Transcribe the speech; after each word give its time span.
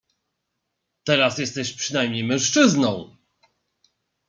"Teraz 1.03 1.37
jesteś 1.37 1.73
przynajmniej 1.73 2.23
mężczyzną!" 2.23 3.15